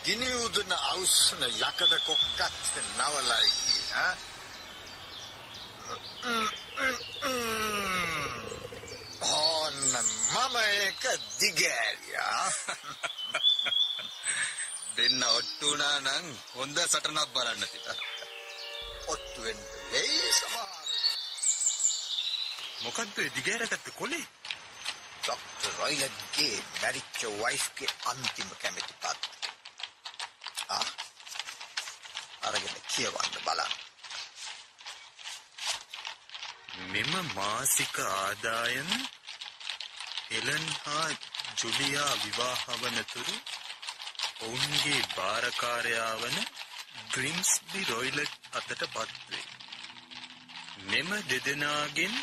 [0.04, 3.50] ගිනි උදුන අවුස්සන යකඩ කොක්කත් නවලයි
[3.96, 4.31] ඈ.
[9.30, 9.78] ඕන්න
[10.32, 11.04] මම ඒක
[11.40, 12.46] දිගෑරියා
[14.96, 17.88] දෙන්න ඔට්ටුනා නං හොඳ සටනක් බලන්න තිට
[19.08, 19.60] ඔට්ටුවෙන්
[19.92, 20.70] වෙයි සමහර
[22.84, 24.26] මොකක්ද දිගෑරගත්ත කොලේ
[25.18, 29.22] ඩොක්ටර් රොයිලගේ මැරිච්ච වයිෆ්ගේ අන්තිම කැමැති පත්
[32.44, 33.91] අරගෙන කියවන්න බලන්න
[36.74, 38.92] මෙම මාසික ආදායම
[40.32, 41.08] එලන් හා
[41.58, 43.36] ජුලියා විවාහ වනතුරු
[44.42, 46.38] ඔවුන්ගේ භාරකාරයා වන
[47.10, 49.46] ග්‍රිම්ස්බි රොයිලට් අතට පත්වේ.
[50.84, 52.16] මෙම දෙදෙනාගෙන්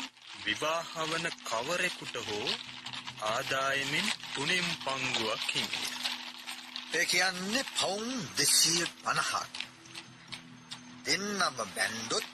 [0.45, 2.49] විවාහවන කවරෙකුට හෝ
[3.25, 5.87] ආදායමෙන් තුනෙන් පංගුවක් හිමිය.
[6.93, 9.55] ඒ කියන්නේ පවුම් දෙසිය පණහක්.
[11.05, 12.28] දෙන්නම බැන්ඩොත්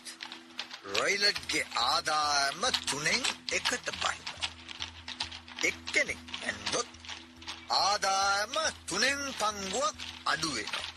[0.86, 4.22] රොයිලට්ගේ ආදායම තුනෙන් එකට බහින.
[5.64, 6.90] එක්කෙනෙක් ඇන්දොත්
[7.70, 8.54] ආදායම
[8.86, 10.90] තුනෙන් පංගුවක් අඩුවෙනවා.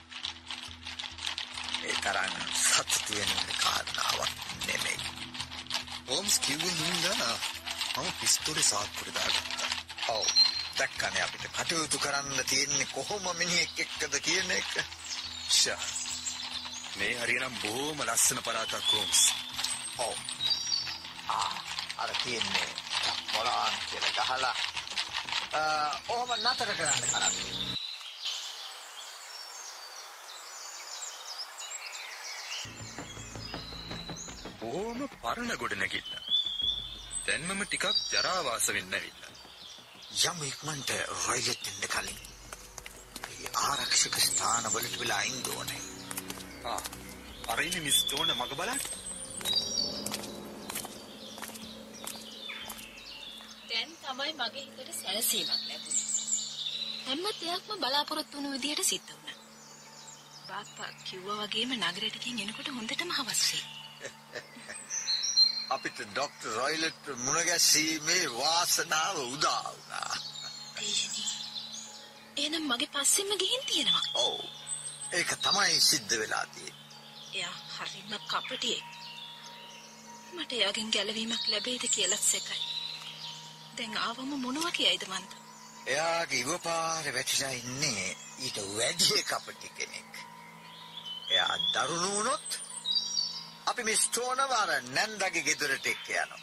[1.85, 4.33] ඒ තරන් සතුටු වෙන්න කාරණාවක්
[4.67, 5.01] නෙමෙයි.
[6.09, 7.33] හෝම්ස් කිව්ව හින්දා
[7.97, 9.71] මම පිස්තෝලේ සාක්කුවට දාගත්තා.
[10.09, 10.27] ඔව්.
[10.79, 14.73] දැක්කනේ අපිට කටයුතු කරන්න තියෙන්නේ කොහොම මිනිහෙක් එක්කද කියන එක.
[15.51, 15.83] ෂා.
[16.97, 19.48] මේ හරියනම් බොහොම ලස්සන පළාතක් හෝම්ස්.
[20.07, 20.17] ඔව්.
[21.37, 21.51] ආ
[22.03, 22.69] අර තියෙන්නේ
[23.33, 24.57] මොලාන් කියලා ගහලා
[25.53, 25.63] අ
[26.09, 27.69] ඔහොම නතර කරන්න කරන්නේ.
[34.61, 36.13] බොහොම පරණ ගොඩනැගිල්ල.
[37.27, 39.33] දැන් මම ටිකක් ජරාවාස වෙන්න ඇවිල්ලා.
[40.29, 40.91] යම් ඉක්මනට
[41.25, 42.21] රොයිලට් එන්න කලින්
[43.27, 45.83] මේ ආරක්ෂක ස්ථානවලට වෙලා ඉන්න ඕනේ.
[46.71, 46.81] ආ.
[47.51, 48.81] අර ඉන්නේ මිස් ටෝන මග බලන්න.
[53.69, 56.07] දැන් තමයි මගේ හිතට සැලසීමක් ලැබුණේ.
[57.05, 59.37] හැම දෙයක්ම බලාපොරොත්තු වුණු විදියට සිද්ධ වුණා.
[60.49, 63.65] බාප්පා කිව්වා වගේම නගරයට ගින් එනකොට හොඳටම හවස් වෙයි.
[65.75, 70.15] අපිට ඩොක්ටර් රොයිලට් මුණ ගැසීමේ වාසනාව උදා වුණා.
[72.37, 74.07] එහෙනම් මගේ පස්සෙන්ම ගිහින් තියෙනවා.
[74.17, 74.41] ඔව්.
[75.13, 76.87] ඒක තමයි සිද්ධ වෙලා තියෙන්නේ.
[77.35, 78.91] එයා හරිම කපටියෙක්.
[80.35, 82.68] මට එයාගෙන් ගැලවීමක් ලැබෙයිද කියලා සැකයි.
[83.79, 85.33] දැන් ආවම මොනවා කියයිද මන්ද?
[85.87, 88.07] එයාගේ ඉවපාරේ වැටිලා ඉන්නේ
[88.39, 90.13] ඊට වැඩි කපටි කෙනෙක්.
[91.31, 92.59] එයා දරුණු වුණොත්
[93.67, 96.43] අපි මේ ස්ටෝනවර නැන්දගේ ගෙදරට එක්ක යනවා.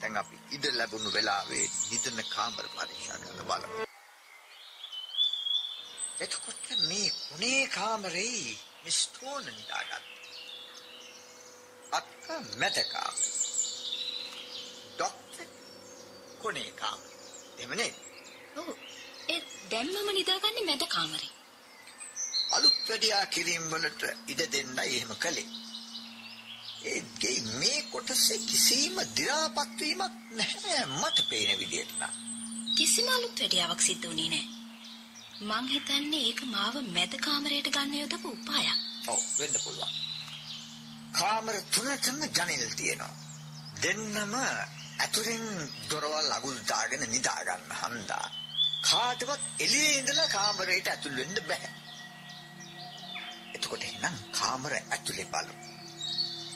[0.00, 3.86] දැන් අපි ඉඩ ලැබුණු වෙලාවේ නිදන කාමර පරීක්ෂා කරලා බලමු.
[6.20, 10.02] එතකොට මේ කුණේ කාමරේ මිස් ස්ටෝන නිදාගත්තා.
[11.92, 12.24] අක්ක
[12.60, 13.34] මැද කාමරේ.
[14.94, 15.46] ඩොක්ටර්
[16.44, 17.18] කුණේ කාමරේ.
[17.58, 17.90] එමනේ
[18.56, 18.68] ඔව්.
[19.28, 21.32] ඒ දැන්මම නිදාගන්නේ මැද කාමරේ.
[22.50, 25.48] අලුත් වැඩියා කිරීම වලට ඉඩ දෙන්නයි එහෙම කළේ.
[26.84, 32.12] ඒ ගේ මේ කොටසේ කිසිම දි รา පත් වීමක් නැහැ මට පේන විදිහට නම්.
[32.76, 34.48] කිසිම අලුත් වැඩියාවක් සිද්ධ වුණේ නැහැ.
[35.42, 38.78] මං හිතන්නේ ඒක මාව මැද කාමරයට ගන්න යොදපු උපායක්.
[39.08, 39.94] ඔව් වෙන්න පුළුවන්.
[41.12, 43.14] කාමර තුනටම ජනෙල් තියෙනවා.
[43.82, 44.34] දෙන්නම
[44.98, 45.44] ඇතුලෙන්
[45.90, 48.26] දොරවල් අගුල් දාගෙන නිදා ගන්න හන්දා.
[48.82, 51.68] කාටවත් එළියේ ඉඳලා කාමරයට ඇතුල් වෙන්න බෑ.
[53.54, 55.54] එතකොට එහෙනම් කාමර ඇතුලේ බලමු.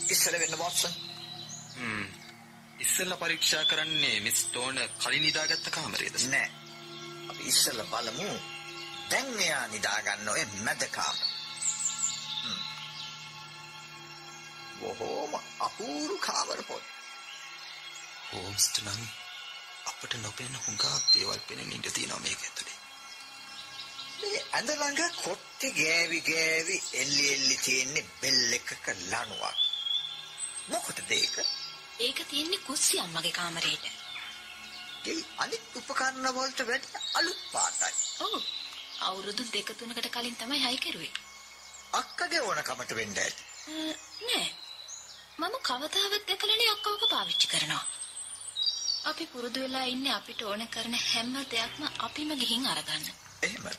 [0.08, 0.94] ඉස්සර වෙන්න වොට්සන්.
[1.76, 2.06] හ්ම්.
[2.78, 6.20] ඉස්සෙල්ලා පරීක්ෂා කරන්නේ මිස් ටෝන කලින් නිදාගත්ත කාමරේද?
[6.26, 6.48] නෑ.
[7.30, 8.28] අපි ඉස්සෙල්ලා බලමු.
[9.10, 11.26] දැන් මෙයා නිදා ගන්න ඔය මැද කාමර.
[12.42, 12.60] හ්ම්.
[14.80, 16.97] බොහෝම අපූරු කාමර පොත්.
[18.30, 19.02] හෝම්ස්ට නම්
[19.90, 22.76] අපට නොපෙනෙන හුඟක් දේවල් පෙනෙන ඉඩ තියෙනවා මේක ඇතුලේ.
[24.20, 29.58] මේ ඇඳ ළඟ කොට්ටේ ගෑවි ගෑවි එල්ලි එල්ලි තියෙන්නේ බෙල් එකක ලණුවක්.
[30.68, 31.36] මොකටද ඒක?
[31.98, 33.86] ඒක තියෙන්නේ කුස්සිය අම්මගේ කාමරේට.
[35.04, 37.94] ඒ අනිත් උපකරණ වලට වැඩි අලුත් පාටයි.
[38.20, 38.40] ඔව්.
[39.00, 41.12] අවුරුදු දෙක තුනකට කලින් තමයි හයි කරුවේ.
[41.92, 43.42] අක්කගේ ඕනකමට වෙන්න ඇති.
[44.22, 44.48] නෑ.
[45.38, 47.86] මම කවදාවත් දැකලා අක්කවක පාවිච්චි කරනවා.
[49.04, 53.04] අපි පුරුදු වෙලා ඉන්නේ අපිට ඕන කරන හැම දෙයක්ම අපිම ගිහින් අරගන්න.
[53.42, 53.78] එහෙමද?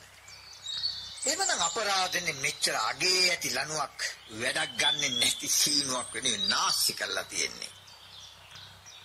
[1.25, 3.99] එහෙමනම් අපරාධනේ මෙච්චර අගේ ඇති ලණුවක්
[4.41, 7.71] වැඩක් ගන්නෙ නැති සීනුවක් වෙනුවෙන් නාස්ති කරලා තියෙන්නේ.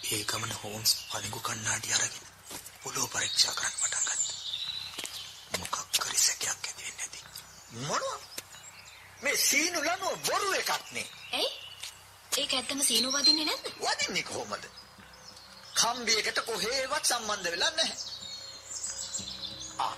[0.05, 2.27] ඒ ගමන හෝම්ස් පළඟු කණ්ණාඩි අරගෙන
[2.83, 4.38] පොළොව පරීක්ෂා කරන්න පටන් ගත්තා.
[5.59, 7.20] මොකක් කරි සැකයක් ඇති වෙන්නේ නැති.
[7.88, 8.18] මොනවා?
[9.22, 11.09] මේ සීනු ලණුව බොරු එකක් නේ.
[11.33, 11.53] ඇයි?
[12.33, 13.66] ඒක ඇත්තම සීනු වදින්නේ නැද්ද?
[13.81, 14.64] වදින්නේ කොහොමද?
[15.74, 17.96] කම්බියකට කොහේවත් සම්බන්ධ වෙලා නැහැ.
[19.78, 19.94] ආ.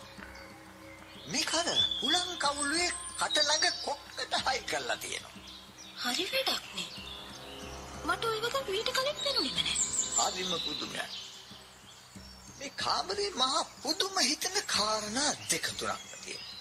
[1.27, 1.69] මේක අර
[2.01, 5.35] හුලං කවුළුවේ කට ළඟ කොක්කට හයි කරලා තියෙනවා.
[6.05, 6.91] හරි වැඩක් නේ.
[8.07, 9.79] මට ওই වගේ මීට කලින් පෙනුනේම නැහැ.
[10.19, 11.15] ආදිම පුදුමයක්.
[12.59, 16.55] මේ කාමරේ මහා පුදුම හිතන කාරණා දෙක තුනක් තියෙනවා.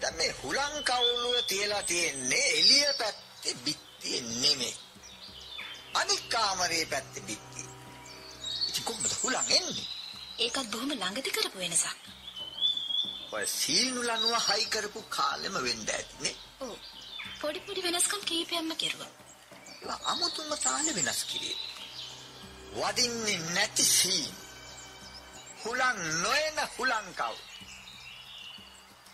[0.00, 4.76] දැන් මේ හුලං කවුළුව තියලා තියෙන්නේ එළිය පැත්තේ බිත්තියේ නෙමෙයි.
[5.94, 7.45] අනික් කාමරේ පැත්තේ බිත්තිය.
[8.86, 9.86] කොහොමද හුලං එන්නේ?
[10.38, 11.98] ඒකත් බොහොම ළඟදී කරපු වෙනසක්.
[13.34, 16.36] ඔය සීනු ලනුව හයි කරපු කාලෙම වෙන්න ඇති නේ.
[16.60, 16.76] ඔව්.
[17.40, 19.12] පොඩි පොඩි වෙනස්කම් කීපයක්ම කෙරුවා.
[20.04, 21.60] අමුතුම තාල වෙනස් කිරීම.
[22.76, 24.34] වදින්නේ නැති සීන්.
[25.62, 27.36] හුලං නොයන හුලංකව්.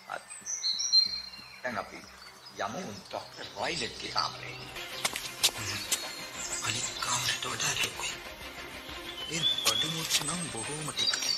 [0.08, 0.24] අත්.
[1.62, 1.98] දැන් අපි
[2.58, 4.56] යමු ඩොක්ටර් රොයිලට්ගේ කාමරේ.
[6.66, 8.14] අනිත් කාමරයට වඩා ලොකුයි.
[9.32, 11.32] ඒ බඩු මුච්ච නම් බොහෝම ටිකයි.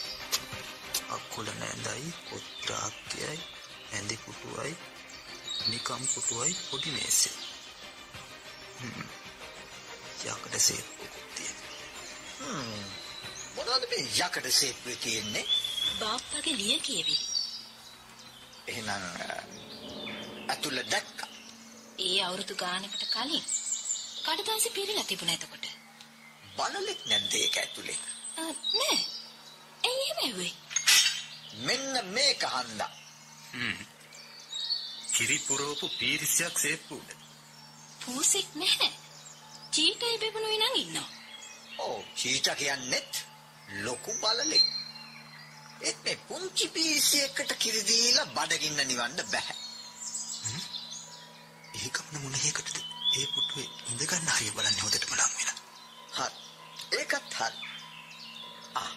[1.11, 3.37] අක්කුල නැඳයි, පොත්‍රාක්‍යයි,
[3.93, 4.73] ඇඳි පුටුවයි,
[5.69, 7.39] නිකම් පුටුවයි පොඩි මේසෙයි.
[8.81, 9.07] හ්ම්.
[10.25, 12.65] යකඩ සේප්පුවක් තියෙනවා.
[13.57, 15.45] මොනවද මේ යකඩ සේප්පුවේ තියෙන්නේ?
[16.01, 17.17] බාප්පගේ ලිය කියවි.
[18.69, 19.05] එහෙනම්
[20.49, 21.31] අතුල දැක්කා.
[22.01, 23.45] ඒ අවුරුදු ගානකට කලින්
[24.25, 25.64] කඩදාසි පිරලා තිබුණා එතකොට.
[26.57, 27.99] බලලෙක් නැද්ද ඒක ඇතුලේ?
[28.37, 28.99] නෑ.
[29.85, 30.53] ඇයි එහෙම ඇහුවේ?
[31.59, 32.93] මෙන්න මේක හන්දා.
[35.15, 37.09] කිරි පුරවපු පීරිසියක් සේප්පුවද?
[38.01, 38.93] පූසෙක් නැහැ.
[39.73, 41.09] චීටයි බෙබුණුයි නම් ඉන්නවා.
[41.79, 43.13] ඔව් චීතා කියන්නෙත්
[43.81, 44.67] ලොකු බලලෙක්.
[45.81, 49.55] ඒත් මේ පුංචි පීසියකට කිරි දීලා බඩගින්න නිවන්න බෑ.
[51.77, 52.77] ඒකම මොන හේකටද?
[53.15, 55.35] ඒ පුටුවේ ඉඳ ගන්න හරිය බලන්නේ හොදටම ලං වෙලා.
[55.37, 55.44] හරි.
[56.95, 57.59] ඒකත් හරි.
[58.75, 58.93] ආ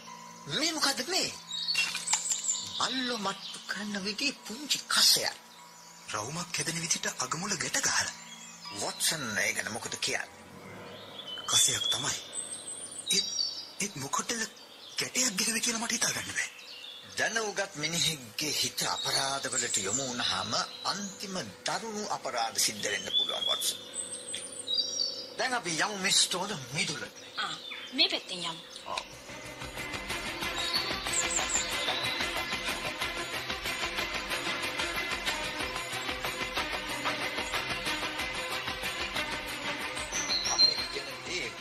[0.50, 1.30] මේ මොකද මේ?
[2.80, 5.36] අල්ලෝ මට්ටු කරන විදිහේ පුංචි කසයක්.
[6.10, 8.14] රවුමක් හැදෙන විදිහට අගමුල ගැට ගහලා.
[8.76, 10.30] වොට්සන් ඒ ගැන මොකද කියන්නේ?
[11.48, 12.16] කසයක් තමයි.
[13.10, 13.28] ඒත්
[13.80, 14.32] ඒත් මොකටද
[14.98, 16.50] කැටයක් ගෙහුවේ කියලා මට හිතා ගන්න බෑ.
[17.18, 20.54] දැනුගත් මිනිහෙක්ගේ හිත අපරාධවලට යොමු වුණාම
[20.86, 23.78] අන්තිම දරුණු අපරාධ සිද්ධ වෙන්න පුළුවන් වොට්සන්.
[25.38, 27.18] දැන් අපි යමු මිස්ටෝන මිදුලට.
[27.38, 27.54] ආ
[27.94, 28.62] මේ පැත්තෙන් යමු.
[28.86, 29.02] ඔව්.
[41.28, 41.52] දේ.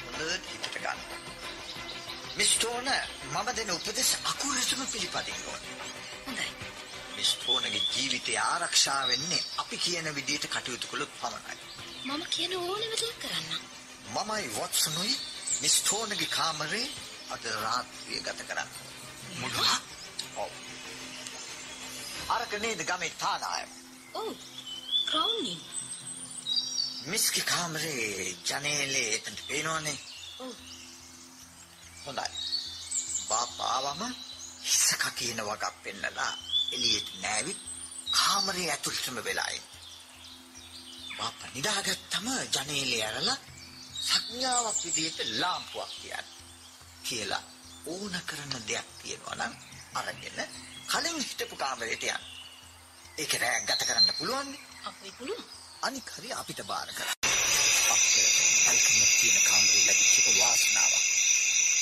[2.37, 2.89] මිස්ටෝන
[3.33, 5.77] මම දෙන උපදෙස් අකුරටම පිළිපදින්න ඕනේ.
[6.27, 6.49] හොඳයි.
[7.17, 11.57] මිස්ටෝනගේ ජීවිතය ආරක්ෂා වෙන්නේ අපි කියන විදිහට කටයුතු කළොත් පමණයි.
[12.05, 13.49] මම කියන ඕනෙම දෙයක් කරන්න.
[14.15, 15.15] මමයි වොට්සනුයි
[15.61, 16.87] මිස්ටෝනගේ කාමරේ
[17.31, 18.71] අද රාත්‍රිය ගත කරන්න.
[19.37, 19.77] මොනවා?
[20.37, 20.53] ඔව්.
[22.29, 23.71] අරක නේද ගමේ තානායම.
[24.15, 24.31] ඔව්.
[25.07, 25.61] ක්‍රවුන්ින්.
[27.07, 29.99] මිස්ගේ කාමරේ ජනේලේ එතනට පේනවනේ.
[30.39, 30.55] ඔව්.
[32.05, 32.29] හොඳයි.
[33.29, 34.03] බාපාවම
[34.65, 36.33] හිසක කියන වගක් පෙන්නලා
[36.73, 37.61] එළියට නෑවිත්
[38.13, 39.67] කාමරේ ඇතුළටම වෙලා ඉන්න.
[41.19, 43.39] බාප්පා නිදාගත්තම ජනේලේ ඇරලා
[44.06, 46.28] සංඥාවක් විදිහට ලාම්පුවක් තියන්න.
[47.04, 47.44] කියලා
[47.86, 49.54] ඕන කරන දෙයක් තියෙනවා නම්
[49.96, 50.40] අරගෙන
[50.88, 52.28] කලින් හිටපු කාමරේට යන්න.
[53.18, 54.64] ඒක රැයක් ගත කරන්න පුළුවන් නේ.
[54.84, 55.46] අපේ පුළුවන්.
[55.82, 57.18] අනික හරි අපිට බාර කරන්න.
[57.90, 58.30] අපේ
[58.66, 61.06] බල්කනියක් තියෙන කාමරේ ලැබිච්ච එක වාසනාවක්.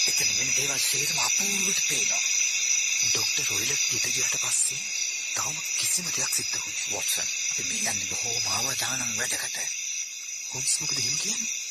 [0.10, 2.24] එතන වෙන දේවල් සියරම අපූර්වට පේනවා.
[3.04, 4.82] ડોક્ટર රොයිලට් පිට ගියාට පස්සේ
[5.32, 6.92] තවම කිසිම දෙයක් සිද්ධ වුණේ නැහැ.
[6.92, 9.58] වොට්සන් අපි මේ යන්නේ බොහෝම අවධානම් වැඩකට.
[10.50, 11.63] හොම්ස් මොකද එහෙම කියන්නේ?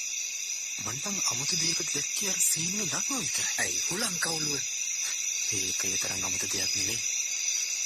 [0.76, 3.52] මං නම් අමුතු දෙයකට දැක්කේ අර සීන් එක දක්ව විතරයි.
[3.58, 4.64] ඇයි හුලං කවුළුව?
[5.52, 7.02] ඒක ඒ තරම් අමුතු දෙයක් නෙවෙයි.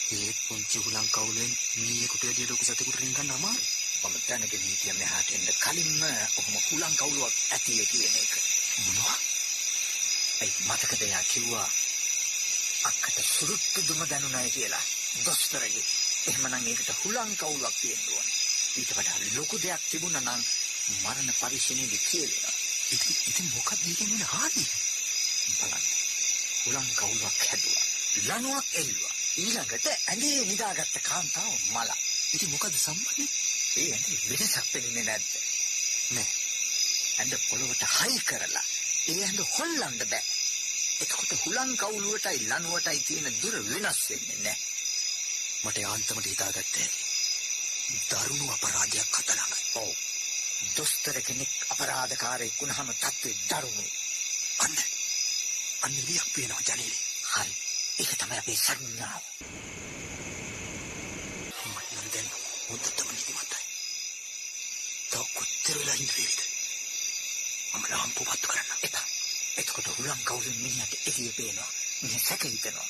[0.09, 3.67] ඒ පුංචි හුලං කවුලෙන් මීයකට වැඩිය ලොකු සතෙකුට රින් ගන්න අමාරුයි.
[3.99, 6.01] මම දැනගෙන හිටිය මෙහාට එන්න කලින්ම
[6.37, 8.33] ඔහොම හුලං කවුළුවක් ඇතිය කියන එක.
[8.77, 9.17] මොනවා?
[10.41, 11.67] ඇයි මතකද එයා කිව්වා
[12.83, 14.85] අක්කට සුරුට්ටු දුම දැනුණයි කියලා.
[15.25, 15.85] දොස්තරගේ.
[16.27, 18.37] එහෙමනම් ඒකට හුලං කවුළුවක් තියෙන්න ඕනේ.
[18.75, 20.41] ඊට වඩා ලොකු දෙයක් තිබුණා නම්
[20.95, 22.56] මරණ පරිශ්‍රණයේදී කියලා.
[22.89, 24.69] ඉතින් ඉතින් මොකක්ද මේකෙන් වෙන හානිය?
[25.53, 25.85] බලන්න.
[26.61, 27.85] හුලං කවුළුවක් හැදුවා.
[28.27, 29.13] ලණුවක් එල්ලුවා.
[29.37, 31.91] ඊළඟට ඇඟේ නිදාගත්ත කාන්තාව මල.
[32.33, 33.27] ඉතින් මොකද සම්බන්ධය?
[33.77, 35.29] ඒ ඇඟේ වෙනසක් පෙනෙන්නේ නැද්ද?
[36.09, 36.29] නෑ.
[37.17, 38.65] ඇඟ පොළොවට හයි කරලා
[39.07, 40.23] ඒ ඇඟ හොල්ලන්න බෑ.
[40.99, 44.65] එතකොට හුලං කවුළුවටයි ලණුවටයි තියෙන දුර වෙනස් වෙන්නේ නැහැ.
[45.63, 46.89] මට යාන්තමට හිතාගත්තේ
[48.09, 49.57] දරුණු අපරාධයක් අත ළඟ.
[49.77, 50.06] ඔව්.
[50.75, 53.91] දොස්තර කෙනෙක් අපරාධකාරයෙක් වුණාම තත්ත්වෙ දරුණුයි.
[54.59, 54.77] අන්න
[55.81, 57.03] අන්න ලියක් පේනවා ජනේලේ.
[57.31, 57.53] හරි.
[57.97, 59.23] ඒක තමයි අපේ සංඥාව.
[61.67, 62.29] මට නම් දැන්
[62.67, 63.65] හොඳටම නිදිමතයි.
[65.09, 66.41] තව කොච්චර වෙලා ඉන්න වේවිද?
[67.73, 68.71] මම ලාම්පුව පත්තු කරන්න.
[68.81, 69.05] එපා.
[69.57, 71.71] එතකොට හුලං කවුළුන් මිනිහට එළිය පේනවා.
[72.01, 72.89] මිනිහ සැක හිතනවා.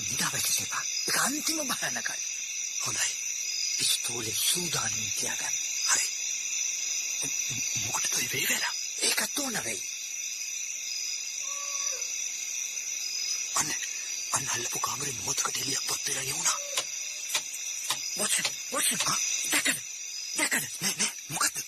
[0.00, 0.84] නිදා වැටෙන්නපා.
[1.06, 2.22] ඒක අන්තිම භයානකයි.
[2.80, 3.10] හොඳයි.
[3.76, 5.69] පිස්තෝලේ සූදානම් තියාගන්න.
[7.22, 8.74] මොකටද වෙයි වෙලා?
[9.00, 9.82] ඒකත් ඕන වෙයි.
[13.54, 13.74] අන්න
[14.32, 16.58] අන්න අල්ලපු කාමරේ මොහොතකට එළියක් පත් වෙලා යුණා.
[18.16, 18.34] මොකද
[18.72, 18.88] මොකද
[19.52, 19.78] දැකද
[20.36, 21.62] දැකද නෑ නෑ මොකද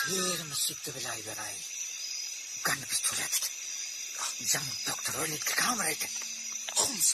[0.00, 1.58] සේරම සිද්ධ වෙලා ඉවරයි.
[2.64, 3.50] ගන්න පිස්තෝලෙත්.
[4.40, 6.29] යම් ડોક્ટર ඔලිත් කාමරේට.
[6.90, 7.08] හොම්ස්.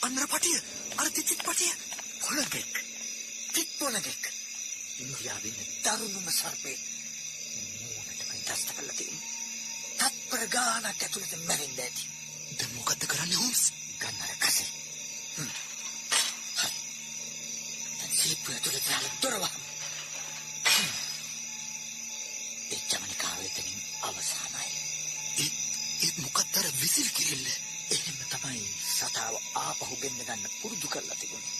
[0.00, 0.58] අන්නර පටිය.
[0.96, 1.72] අර තිතිත් පටිය.
[2.20, 2.72] පොළගෙක්.
[3.54, 4.22] පිත් පොළගෙක්.
[4.98, 6.78] ඉන්දියාවෙන්න දරුණුම සර්පේ.
[7.82, 9.30] මූණටමයි දස්ත කල්ලා තියෙන්නේ.
[9.98, 12.08] තත්පර ගානක් ඇතුළත මැරෙන්න ඇති.
[12.58, 13.62] දැන් මොකද්ද කරන්නේ හොම්ස්?
[13.98, 14.70] ගන්නර කසේ.
[15.36, 15.52] හ්ම්.
[16.56, 16.72] හරි.
[17.98, 19.71] දැන් සීප්පු ඇතුළත දාලා දොර වහමු.
[29.92, 31.54] ආපහු ගෙන්න ගන්න පුරුදු කරලා තිබුණේ.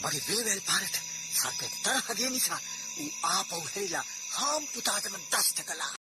[0.00, 0.96] මගේ වේවැල් පාරට
[1.32, 2.60] සර්පෙට තරහ ගිය නිසා
[2.98, 5.92] ඌ ආපහු හෙයිලා හාම් පුතාටම දෂ්ට කළා.